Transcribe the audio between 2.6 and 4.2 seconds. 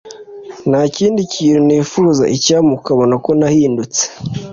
ukabona ko nahindutse